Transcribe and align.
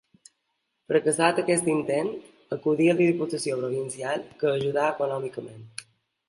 Fracassat 0.93 1.41
aquest 1.41 1.69
intent, 1.73 2.09
acudí 2.57 2.87
a 2.95 2.97
la 2.97 2.99
Diputació 3.11 3.59
Provincial 3.61 4.25
que 4.41 4.51
ajudà 4.55 4.89
econòmicament. 4.97 5.63